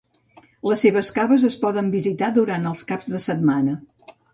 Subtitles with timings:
[0.71, 3.83] Les seves caves es poden visitar durant els caps de setmana.